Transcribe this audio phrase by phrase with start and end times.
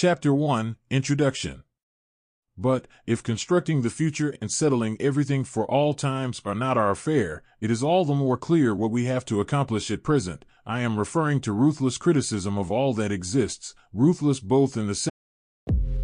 [0.00, 1.64] Chapter 1 Introduction
[2.56, 7.42] But, if constructing the future and settling everything for all times are not our affair,
[7.60, 10.44] it is all the more clear what we have to accomplish at present.
[10.64, 14.94] I am referring to ruthless criticism of all that exists, ruthless both in the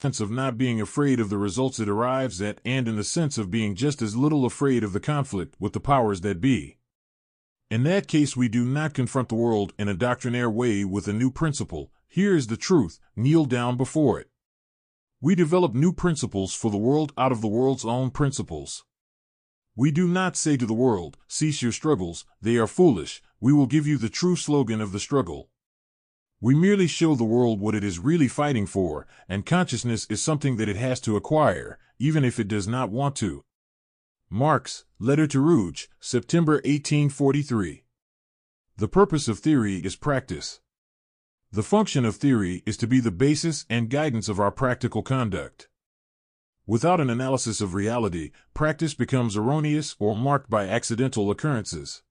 [0.00, 3.36] Sense of not being afraid of the results it arrives at and in the sense
[3.36, 6.78] of being just as little afraid of the conflict with the powers that be.
[7.70, 11.12] In that case, we do not confront the world in a doctrinaire way with a
[11.12, 11.92] new principle.
[12.08, 14.30] Here is the truth, kneel down before it.
[15.20, 18.84] We develop new principles for the world out of the world's own principles.
[19.76, 23.66] We do not say to the world, cease your struggles, they are foolish, we will
[23.66, 25.49] give you the true slogan of the struggle.
[26.42, 30.56] We merely show the world what it is really fighting for, and consciousness is something
[30.56, 33.44] that it has to acquire, even if it does not want to.
[34.30, 37.84] Marx, Letter to Ruge, September 1843.
[38.78, 40.60] The purpose of theory is practice.
[41.52, 45.68] The function of theory is to be the basis and guidance of our practical conduct.
[46.66, 52.02] Without an analysis of reality, practice becomes erroneous or marked by accidental occurrences.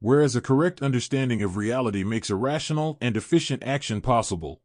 [0.00, 4.60] Whereas a correct understanding of reality makes a rational and efficient action possible.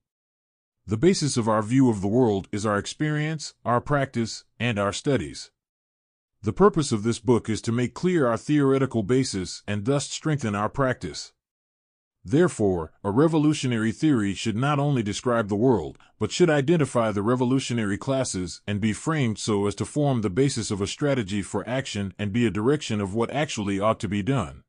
[0.86, 4.92] The basis of our view of the world is our experience, our practice, and our
[4.92, 5.52] studies.
[6.42, 10.56] The purpose of this book is to make clear our theoretical basis and thus strengthen
[10.56, 11.34] our practice.
[12.26, 17.98] Therefore, a revolutionary theory should not only describe the world, but should identify the revolutionary
[17.98, 22.13] classes and be framed so as to form the basis of a strategy for action
[22.19, 24.63] and be a direction of what actually ought to be done.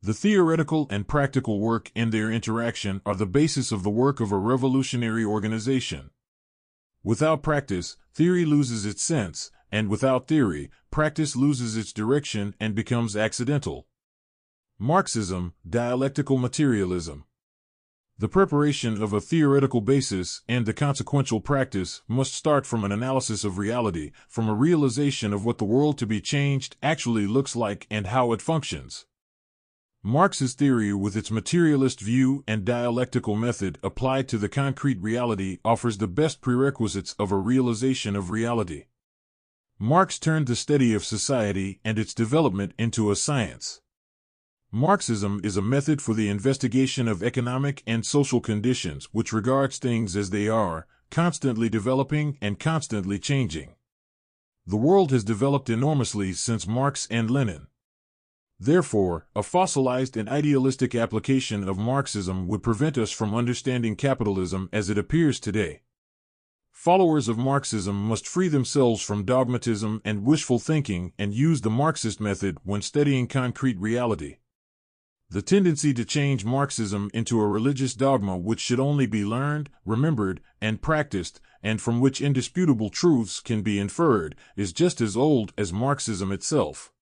[0.00, 4.30] The theoretical and practical work in their interaction are the basis of the work of
[4.30, 6.10] a revolutionary organization.
[7.02, 13.16] Without practice, theory loses its sense, and without theory, practice loses its direction and becomes
[13.16, 13.88] accidental.
[14.78, 17.24] Marxism, dialectical materialism.
[18.18, 23.42] The preparation of a theoretical basis and the consequential practice must start from an analysis
[23.42, 27.88] of reality, from a realization of what the world to be changed actually looks like
[27.90, 29.04] and how it functions.
[30.02, 35.98] Marx's theory, with its materialist view and dialectical method applied to the concrete reality, offers
[35.98, 38.84] the best prerequisites of a realization of reality.
[39.78, 43.80] Marx turned the study of society and its development into a science.
[44.70, 50.14] Marxism is a method for the investigation of economic and social conditions which regards things
[50.14, 53.74] as they are, constantly developing and constantly changing.
[54.66, 57.66] The world has developed enormously since Marx and Lenin.
[58.60, 64.90] Therefore, a fossilized and idealistic application of Marxism would prevent us from understanding capitalism as
[64.90, 65.82] it appears today.
[66.72, 72.20] Followers of Marxism must free themselves from dogmatism and wishful thinking and use the Marxist
[72.20, 74.38] method when studying concrete reality.
[75.30, 80.40] The tendency to change Marxism into a religious dogma which should only be learned, remembered,
[80.60, 85.72] and practiced, and from which indisputable truths can be inferred, is just as old as
[85.72, 86.92] Marxism itself.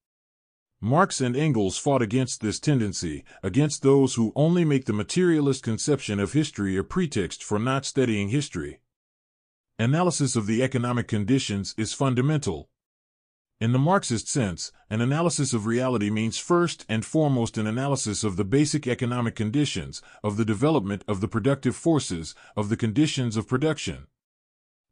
[0.81, 6.21] Marx and Engels fought against this tendency, against those who only make the materialist conception
[6.21, 8.81] of history a pretext for not studying history.
[9.79, 12.69] Analysis of the economic conditions is fundamental,
[13.59, 18.37] in the Marxist sense, an analysis of reality means first and foremost an analysis of
[18.37, 23.49] the basic economic conditions, of the development of the productive forces, of the conditions of
[23.49, 24.09] production.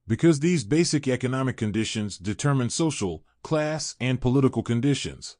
[0.06, 5.36] Because these basic economic conditions determine social, class, and political conditions.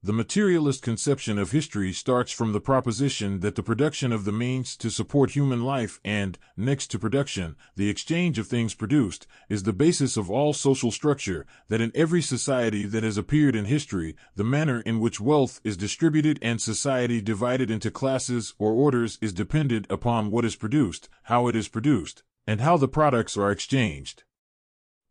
[0.00, 4.76] The materialist conception of history starts from the proposition that the production of the means
[4.76, 9.72] to support human life and, next to production, the exchange of things produced, is the
[9.72, 14.44] basis of all social structure, that in every society that has appeared in history, the
[14.44, 19.84] manner in which wealth is distributed and society divided into classes or orders is dependent
[19.90, 24.22] upon what is produced, how it is produced, and how the products are exchanged.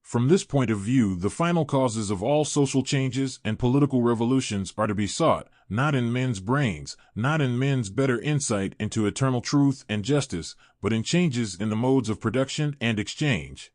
[0.07, 4.73] From this point of view, the final causes of all social changes and political revolutions
[4.77, 9.41] are to be sought, not in men's brains, not in men's better insight into eternal
[9.41, 13.73] truth and justice, but in changes in the modes of production and exchange.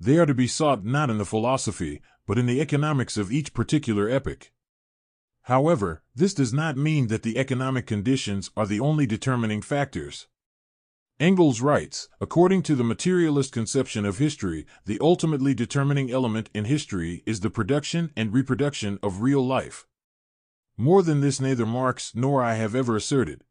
[0.00, 3.54] They are to be sought not in the philosophy, but in the economics of each
[3.54, 4.50] particular epoch.
[5.42, 10.26] However, this does not mean that the economic conditions are the only determining factors.
[11.20, 17.24] Engels writes, according to the materialist conception of history, the ultimately determining element in history
[17.26, 19.84] is the production and reproduction of real life.
[20.76, 23.42] More than this neither Marx nor I have ever asserted.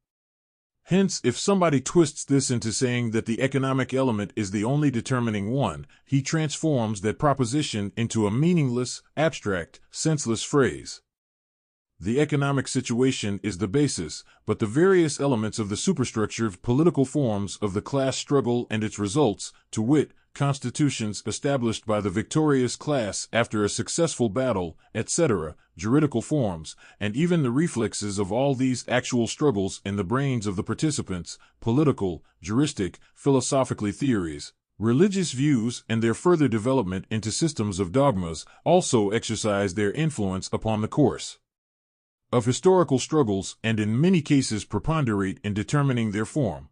[0.84, 5.52] Hence, if somebody twists this into saying that the economic element is the only determining
[5.52, 11.02] one, he transforms that proposition into a meaningless, abstract, senseless phrase.
[12.00, 17.58] The economic situation is the basis, but the various elements of the superstructure political forms
[17.60, 23.28] of the class struggle and its results, to wit, constitutions established by the victorious class
[23.34, 29.26] after a successful battle, etc., juridical forms, and even the reflexes of all these actual
[29.26, 36.14] struggles in the brains of the participants, political, juristic, philosophically theories, religious views, and their
[36.14, 41.40] further development into systems of dogmas also exercise their influence upon the course
[42.32, 46.70] of historical struggles and in many cases preponderate in determining their form.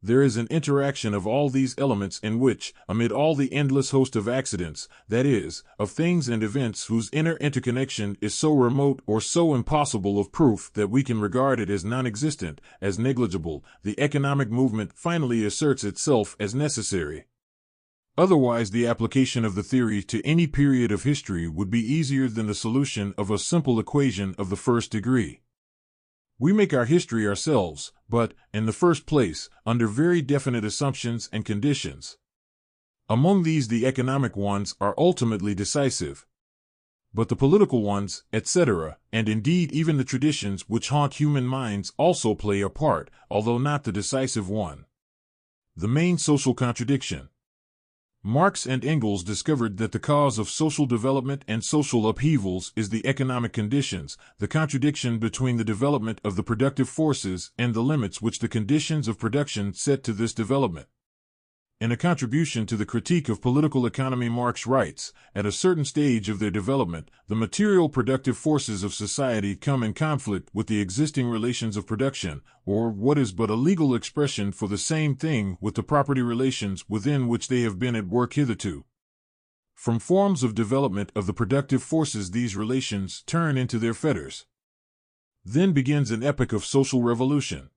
[0.00, 4.14] There is an interaction of all these elements in which, amid all the endless host
[4.14, 9.20] of accidents, that is, of things and events whose inner interconnection is so remote or
[9.20, 14.52] so impossible of proof that we can regard it as non-existent, as negligible, the economic
[14.52, 17.24] movement finally asserts itself as necessary.
[18.18, 22.48] Otherwise, the application of the theory to any period of history would be easier than
[22.48, 25.40] the solution of a simple equation of the first degree.
[26.36, 31.44] We make our history ourselves, but, in the first place, under very definite assumptions and
[31.44, 32.18] conditions.
[33.08, 36.26] Among these, the economic ones are ultimately decisive.
[37.14, 42.34] But the political ones, etc., and indeed even the traditions which haunt human minds also
[42.34, 44.86] play a part, although not the decisive one.
[45.76, 47.28] The main social contradiction.
[48.24, 53.06] Marx and Engels discovered that the cause of social development and social upheavals is the
[53.06, 58.40] economic conditions, the contradiction between the development of the productive forces and the limits which
[58.40, 60.88] the conditions of production set to this development.
[61.80, 66.28] In a contribution to the critique of political economy, Marx writes At a certain stage
[66.28, 71.28] of their development, the material productive forces of society come in conflict with the existing
[71.28, 75.76] relations of production, or what is but a legal expression for the same thing with
[75.76, 78.84] the property relations within which they have been at work hitherto.
[79.76, 84.46] From forms of development of the productive forces, these relations turn into their fetters.
[85.44, 87.70] Then begins an epoch of social revolution.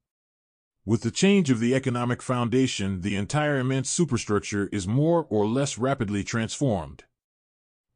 [0.84, 5.78] With the change of the economic foundation, the entire immense superstructure is more or less
[5.78, 7.04] rapidly transformed.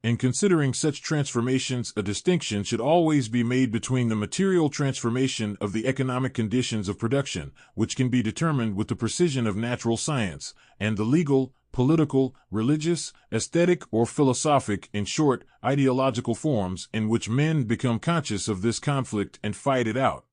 [0.04, 5.74] In considering such transformations, a distinction should always be made between the material transformation of
[5.74, 10.54] the economic conditions of production, which can be determined with the precision of natural science,
[10.80, 17.64] and the legal, political, religious, aesthetic, or philosophic, in short, ideological forms in which men
[17.64, 20.26] become conscious of this conflict and fight it out.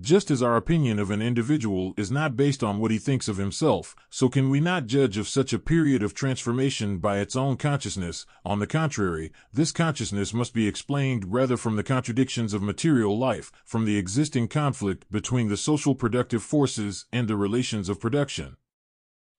[0.00, 3.36] Just as our opinion of an individual is not based on what he thinks of
[3.36, 7.58] himself, so can we not judge of such a period of transformation by its own
[7.58, 8.24] consciousness.
[8.42, 13.52] On the contrary, this consciousness must be explained rather from the contradictions of material life,
[13.66, 18.56] from the existing conflict between the social productive forces and the relations of production.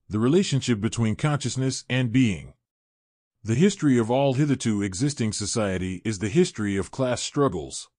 [0.09, 2.53] The relationship between consciousness and being.
[3.43, 7.89] The history of all hitherto existing society is the history of class struggles.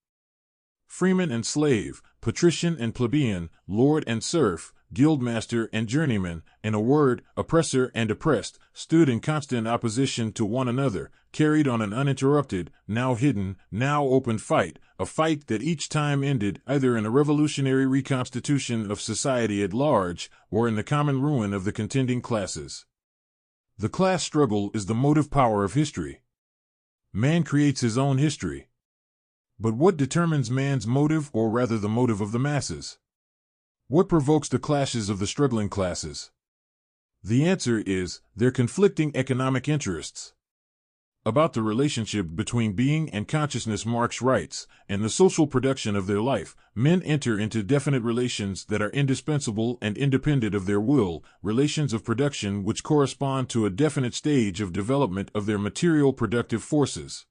[0.93, 7.23] Freeman and slave, patrician and plebeian, lord and serf, guildmaster and journeyman, in a word,
[7.35, 13.15] oppressor and oppressed, stood in constant opposition to one another, carried on an uninterrupted, now
[13.15, 18.91] hidden, now open fight, a fight that each time ended either in a revolutionary reconstitution
[18.91, 22.85] of society at large or in the common ruin of the contending classes.
[23.79, 26.21] The class struggle is the motive power of history.
[27.11, 28.67] Man creates his own history.
[29.63, 32.97] But what determines man's motive, or rather the motive of the masses?
[33.87, 36.31] What provokes the clashes of the struggling classes?
[37.23, 40.33] The answer is their conflicting economic interests.
[41.25, 46.21] About the relationship between being and consciousness, Marx writes, and the social production of their
[46.21, 51.93] life, men enter into definite relations that are indispensable and independent of their will, relations
[51.93, 57.25] of production which correspond to a definite stage of development of their material productive forces.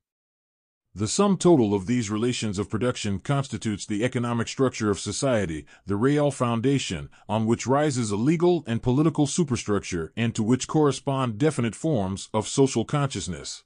[0.95, 5.97] The sum total of these relations of production constitutes the economic structure of society, the
[5.97, 11.75] real foundation, on which rises a legal and political superstructure and to which correspond definite
[11.75, 13.65] forms of social consciousness.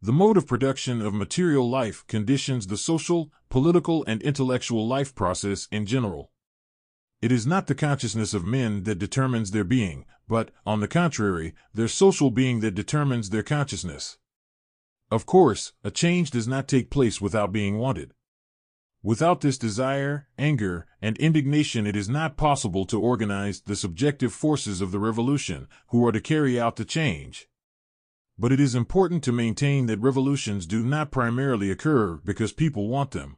[0.00, 5.66] The mode of production of material life conditions the social, political, and intellectual life process
[5.72, 6.30] in general.
[7.20, 11.54] It is not the consciousness of men that determines their being, but, on the contrary,
[11.74, 14.18] their social being that determines their consciousness.
[15.10, 18.12] Of course, a change does not take place without being wanted.
[19.02, 24.80] Without this desire, anger, and indignation, it is not possible to organize the subjective forces
[24.80, 27.48] of the revolution who are to carry out the change.
[28.38, 33.12] But it is important to maintain that revolutions do not primarily occur because people want
[33.12, 33.36] them.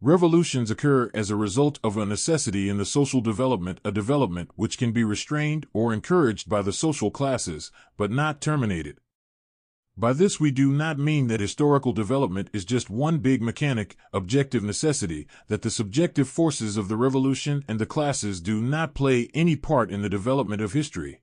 [0.00, 4.78] Revolutions occur as a result of a necessity in the social development, a development which
[4.78, 8.98] can be restrained or encouraged by the social classes, but not terminated.
[10.00, 14.64] By this we do not mean that historical development is just one big mechanic, objective
[14.64, 19.56] necessity, that the subjective forces of the revolution and the classes do not play any
[19.56, 21.20] part in the development of history.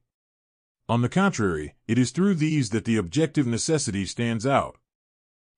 [0.88, 4.78] On the contrary, it is through these that the objective necessity stands out.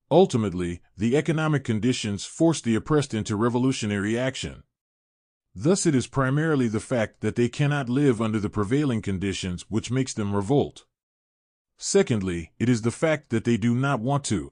[0.10, 4.64] Ultimately, the economic conditions force the oppressed into revolutionary action.
[5.54, 9.92] Thus it is primarily the fact that they cannot live under the prevailing conditions which
[9.92, 10.86] makes them revolt.
[11.82, 14.52] Secondly, it is the fact that they do not want to.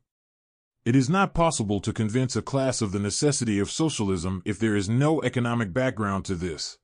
[0.86, 4.78] It is not possible to convince a class of the necessity of socialism if there
[4.78, 6.78] is no economic background to this.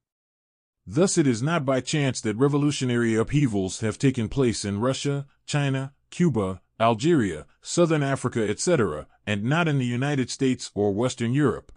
[0.86, 5.94] Thus, it is not by chance that revolutionary upheavals have taken place in Russia, China,
[6.10, 11.72] Cuba, Algeria, Southern Africa, etc., and not in the United States or Western Europe.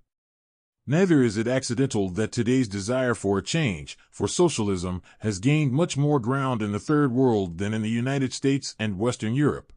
[0.88, 5.96] Neither is it accidental that today's desire for a change, for socialism, has gained much
[5.96, 9.72] more ground in the Third World than in the United States and Western Europe.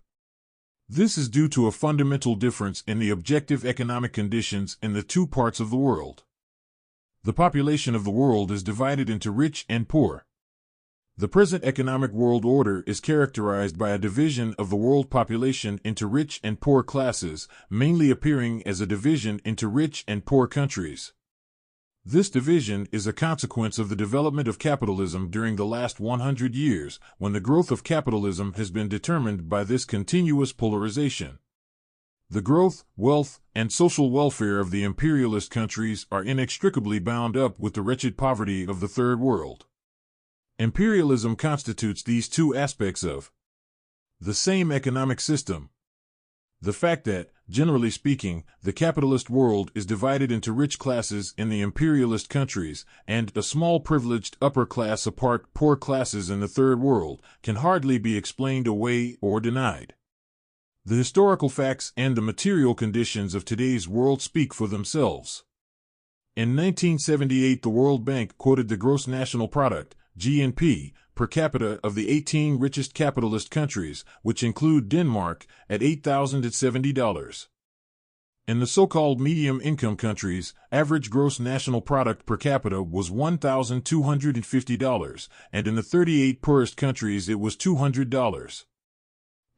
[0.87, 5.25] This is due to a fundamental difference in the objective economic conditions in the two
[5.25, 6.23] parts of the world.
[7.23, 10.25] The population of the world is divided into rich and poor.
[11.19, 16.07] The present economic world order is characterized by a division of the world population into
[16.07, 21.11] rich and poor classes, mainly appearing as a division into rich and poor countries.
[22.05, 27.01] This division is a consequence of the development of capitalism during the last 100 years,
[27.17, 31.39] when the growth of capitalism has been determined by this continuous polarization.
[32.29, 37.73] The growth, wealth, and social welfare of the imperialist countries are inextricably bound up with
[37.73, 39.65] the wretched poverty of the Third World.
[40.59, 43.31] Imperialism constitutes these two aspects of
[44.19, 45.69] the same economic system.
[46.59, 51.61] The fact that, generally speaking, the capitalist world is divided into rich classes in the
[51.61, 57.21] imperialist countries and a small privileged upper class apart poor classes in the third world
[57.41, 59.93] can hardly be explained away or denied.
[60.83, 65.45] The historical facts and the material conditions of today's world speak for themselves.
[66.35, 72.09] In 1978, the World Bank quoted the gross national product, GNP, per capita of the
[72.09, 77.47] 18 richest capitalist countries, which include Denmark, at $8,070.
[78.47, 85.67] In the so-called medium income countries, average gross national product per capita was $1,250, and
[85.67, 88.65] in the 38 poorest countries it was $200.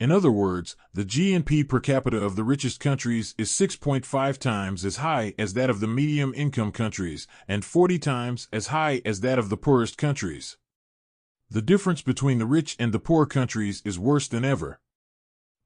[0.02, 4.96] In other words, the GNP per capita of the richest countries is 6.5 times as
[4.96, 9.38] high as that of the medium income countries and 40 times as high as that
[9.38, 10.58] of the poorest countries.
[11.52, 14.80] The difference between the rich and the poor countries is worse than ever.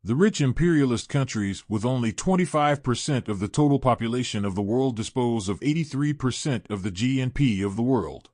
[0.04, 5.48] The rich imperialist countries, with only 25% of the total population of the world, dispose
[5.48, 8.32] of 83% of the GNP of the world.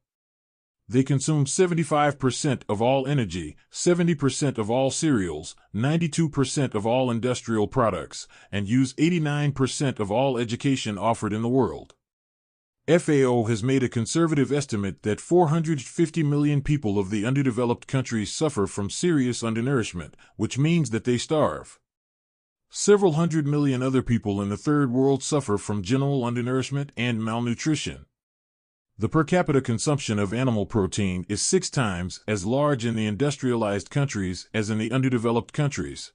[0.91, 8.27] They consume 75% of all energy, 70% of all cereals, 92% of all industrial products,
[8.51, 11.93] and use 89% of all education offered in the world.
[12.89, 18.67] FAO has made a conservative estimate that 450 million people of the underdeveloped countries suffer
[18.67, 21.79] from serious undernourishment, which means that they starve.
[22.69, 28.07] Several hundred million other people in the third world suffer from general undernourishment and malnutrition.
[29.01, 33.89] The per capita consumption of animal protein is six times as large in the industrialized
[33.89, 36.13] countries as in the underdeveloped countries.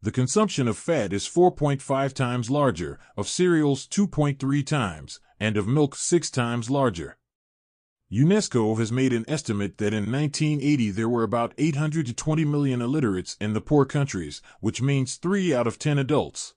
[0.00, 5.94] The consumption of fat is 4.5 times larger, of cereals 2.3 times, and of milk
[5.94, 7.18] 6 times larger.
[8.10, 13.52] UNESCO has made an estimate that in 1980 there were about 820 million illiterates in
[13.52, 16.54] the poor countries, which means 3 out of 10 adults.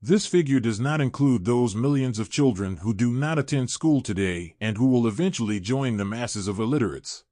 [0.00, 4.54] This figure does not include those millions of children who do not attend school today
[4.60, 7.24] and who will eventually join the masses of illiterates.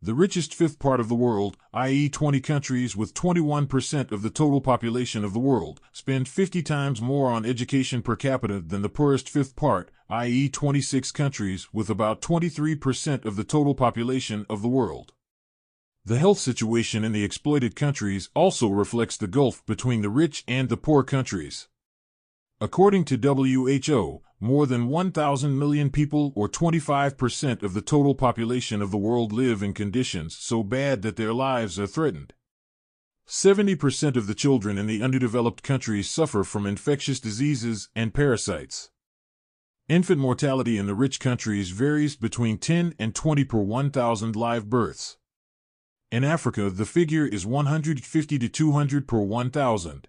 [0.00, 4.62] The richest fifth part of the world, i.e., 20 countries with 21% of the total
[4.62, 9.28] population of the world, spend 50 times more on education per capita than the poorest
[9.28, 15.12] fifth part, i.e., 26 countries with about 23% of the total population of the world.
[16.02, 20.70] The health situation in the exploited countries also reflects the gulf between the rich and
[20.70, 21.68] the poor countries.
[22.60, 28.90] According to WHO, more than 1,000 million people, or 25% of the total population of
[28.90, 32.32] the world, live in conditions so bad that their lives are threatened.
[33.26, 38.90] 70% of the children in the underdeveloped countries suffer from infectious diseases and parasites.
[39.88, 45.16] Infant mortality in the rich countries varies between 10 and 20 per 1,000 live births.
[46.12, 50.08] In Africa, the figure is 150 to 200 per 1,000.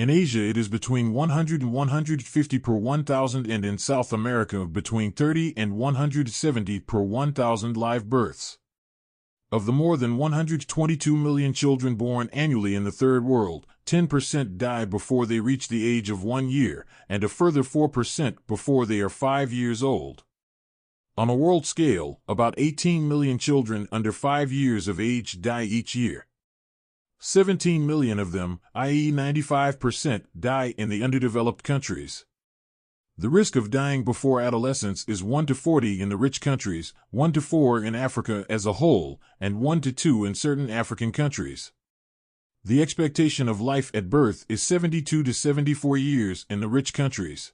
[0.00, 5.12] In Asia, it is between 100 and 150 per 1,000, and in South America, between
[5.12, 8.56] 30 and 170 per 1,000 live births.
[9.52, 14.86] Of the more than 122 million children born annually in the Third World, 10% die
[14.86, 19.10] before they reach the age of one year, and a further 4% before they are
[19.10, 20.24] five years old.
[21.18, 25.94] On a world scale, about 18 million children under five years of age die each
[25.94, 26.26] year.
[27.22, 32.24] 17 million of them, i.e., 95%, die in the underdeveloped countries.
[33.18, 37.32] The risk of dying before adolescence is 1 to 40 in the rich countries, 1
[37.32, 41.72] to 4 in Africa as a whole, and 1 to 2 in certain African countries.
[42.64, 47.52] The expectation of life at birth is 72 to 74 years in the rich countries.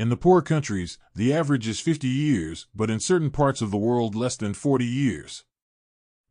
[0.00, 3.76] In the poor countries, the average is 50 years, but in certain parts of the
[3.76, 5.44] world less than 40 years.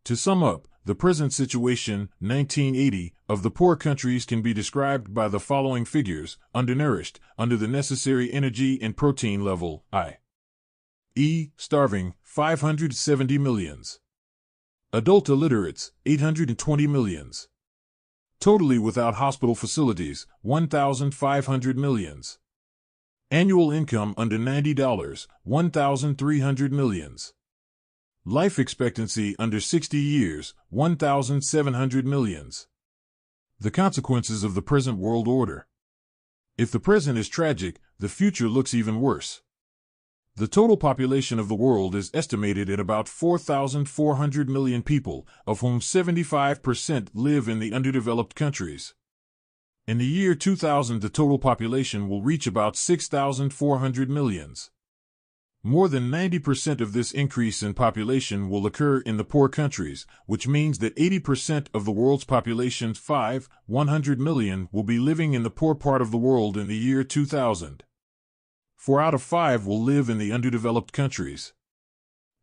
[0.04, 5.28] To sum up, the present situation, 1980, of the poor countries can be described by
[5.28, 10.18] the following figures undernourished, under the necessary energy and protein level, I.
[11.16, 11.50] E.
[11.58, 14.00] Starving, 570 millions.
[14.92, 17.48] Adult illiterates, 820 millions.
[18.40, 22.40] Totally without hospital facilities, 1,500 millions.
[23.32, 27.34] Annual income under $90, 1,300 millions.
[28.26, 32.68] Life expectancy under 60 years, 1,700 millions.
[33.60, 35.68] The consequences of the present world order.
[36.58, 39.42] If the present is tragic, the future looks even worse.
[40.38, 45.82] The total population of the world is estimated at about 4,400 million people, of whom
[45.82, 48.94] 75% live in the underdeveloped countries.
[49.86, 54.72] In the year 2000, the total population will reach about 6,400 millions.
[55.66, 60.46] More than 90% of this increase in population will occur in the poor countries, which
[60.46, 65.50] means that 80% of the world's population, 5, 100 million, will be living in the
[65.50, 67.86] poor part of the world in the year 2000.
[68.76, 71.54] Four out of five will live in the underdeveloped countries.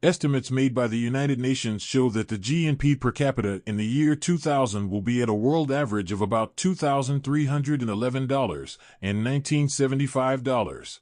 [0.02, 4.16] Estimates made by the United Nations show that the GNP per capita in the year
[4.16, 11.00] 2000 will be at a world average of about $2,311 and $1975.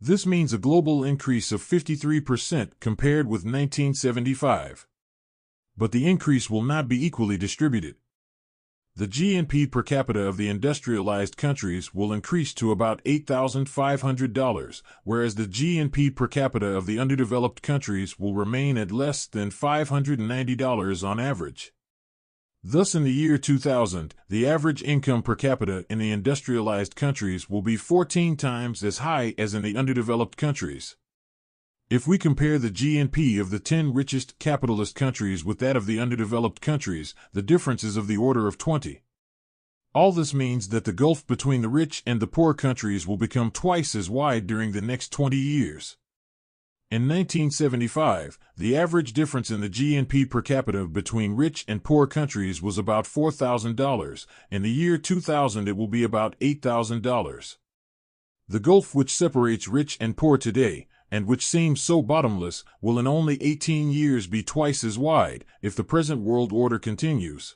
[0.00, 4.86] This means a global increase of 53% compared with 1975.
[5.76, 7.96] But the increase will not be equally distributed.
[8.94, 15.46] The GNP per capita of the industrialized countries will increase to about $8,500, whereas the
[15.46, 21.72] GNP per capita of the underdeveloped countries will remain at less than $590 on average.
[22.64, 27.62] Thus, in the year 2000, the average income per capita in the industrialized countries will
[27.62, 30.96] be 14 times as high as in the underdeveloped countries.
[31.88, 36.00] If we compare the GNP of the 10 richest capitalist countries with that of the
[36.00, 39.02] underdeveloped countries, the difference is of the order of 20.
[39.94, 43.52] All this means that the gulf between the rich and the poor countries will become
[43.52, 45.96] twice as wide during the next 20 years.
[46.90, 52.62] In 1975, the average difference in the GNP per capita between rich and poor countries
[52.62, 54.26] was about $4,000.
[54.50, 57.56] In the year 2000, it will be about $8,000.
[58.48, 63.06] The gulf which separates rich and poor today, and which seems so bottomless, will in
[63.06, 67.54] only 18 years be twice as wide if the present world order continues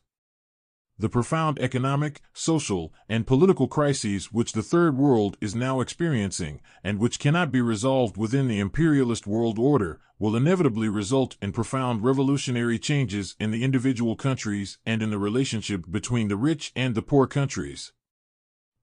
[0.99, 6.99] the profound economic, social, and political crises which the Third World is now experiencing, and
[6.99, 12.79] which cannot be resolved within the imperialist world order, will inevitably result in profound revolutionary
[12.79, 17.27] changes in the individual countries and in the relationship between the rich and the poor
[17.27, 17.93] countries.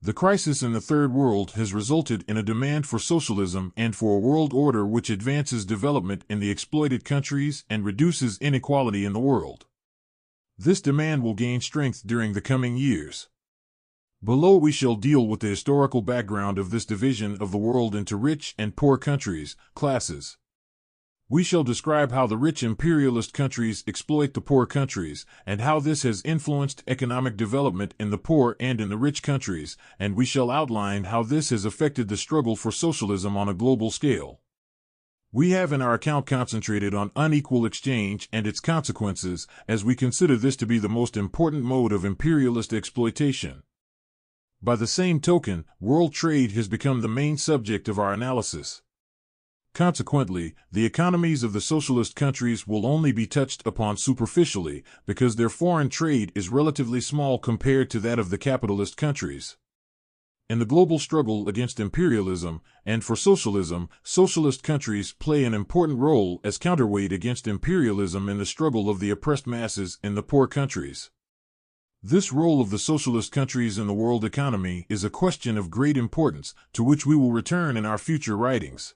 [0.02, 4.16] The crisis in the Third World has resulted in a demand for socialism and for
[4.16, 9.20] a world order which advances development in the exploited countries and reduces inequality in the
[9.20, 9.66] world.
[10.62, 13.30] This demand will gain strength during the coming years.
[14.22, 18.18] Below we shall deal with the historical background of this division of the world into
[18.18, 20.38] rich and poor countries, classes.
[21.30, 26.04] We shall describe how the rich imperialist countries exploit the poor countries, and how this
[26.04, 30.52] has influenced economic development in the poor and in the rich countries, and we shall
[30.52, 34.42] outline how this has affected the struggle for socialism on a global scale.
[35.32, 40.36] We have in our account concentrated on unequal exchange and its consequences, as we consider
[40.36, 43.62] this to be the most important mode of imperialist exploitation.
[44.60, 48.82] By the same token, world trade has become the main subject of our analysis.
[49.76, 55.48] Consequently, the economies of the socialist countries will only be touched upon superficially because their
[55.48, 59.58] foreign trade is relatively small compared to that of the capitalist countries.
[60.50, 66.42] In the global struggle against imperialism and for socialism, socialist countries play an important role
[66.44, 71.12] as counterweight against imperialism in the struggle of the oppressed masses in the poor countries.
[72.02, 75.98] This role of the socialist countries in the world economy is a question of great
[75.98, 78.96] importance to which we will return in our future writings.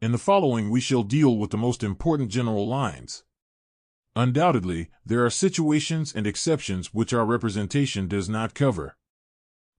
[0.00, 3.24] In the following, we shall deal with the most important general lines.
[4.14, 8.96] Undoubtedly, there are situations and exceptions which our representation does not cover.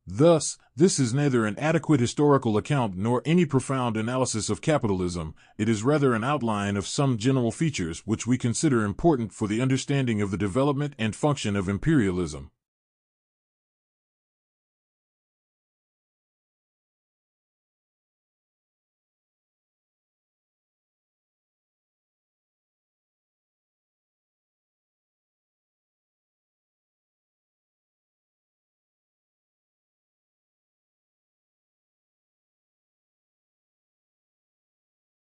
[0.06, 5.70] Thus, this is neither an adequate historical account nor any profound analysis of capitalism, it
[5.70, 10.22] is rather an outline of some general features which we consider important for the understanding
[10.22, 12.52] of the development and function of imperialism.